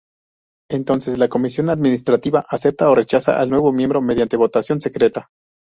[0.71, 5.29] Entonces la comisión administrativa acepta o rechaza al nuevo miembro mediante votación secreta.